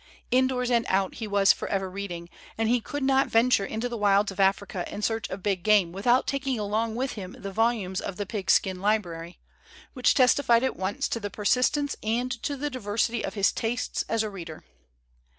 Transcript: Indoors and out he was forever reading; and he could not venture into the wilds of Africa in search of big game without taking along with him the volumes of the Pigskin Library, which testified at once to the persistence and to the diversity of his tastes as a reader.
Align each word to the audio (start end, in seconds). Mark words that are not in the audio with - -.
Indoors 0.31 0.71
and 0.71 0.83
out 0.89 1.13
he 1.21 1.27
was 1.27 1.53
forever 1.53 1.87
reading; 1.87 2.27
and 2.57 2.67
he 2.67 2.81
could 2.81 3.03
not 3.03 3.27
venture 3.27 3.63
into 3.63 3.87
the 3.87 3.99
wilds 3.99 4.31
of 4.31 4.39
Africa 4.39 4.83
in 4.91 5.03
search 5.03 5.29
of 5.29 5.43
big 5.43 5.61
game 5.61 5.91
without 5.91 6.25
taking 6.25 6.57
along 6.57 6.95
with 6.95 7.11
him 7.11 7.35
the 7.37 7.51
volumes 7.51 8.01
of 8.01 8.15
the 8.17 8.25
Pigskin 8.25 8.81
Library, 8.81 9.37
which 9.93 10.15
testified 10.15 10.63
at 10.63 10.75
once 10.75 11.07
to 11.07 11.19
the 11.19 11.29
persistence 11.29 11.95
and 12.01 12.31
to 12.41 12.57
the 12.57 12.71
diversity 12.71 13.21
of 13.23 13.35
his 13.35 13.51
tastes 13.51 14.03
as 14.09 14.23
a 14.23 14.29
reader. 14.31 14.63